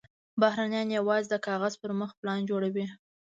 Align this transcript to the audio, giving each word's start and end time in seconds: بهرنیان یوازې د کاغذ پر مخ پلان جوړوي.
بهرنیان 0.41 0.87
یوازې 0.97 1.27
د 1.31 1.35
کاغذ 1.47 1.73
پر 1.81 1.91
مخ 1.99 2.11
پلان 2.19 2.39
جوړوي. 2.49 2.85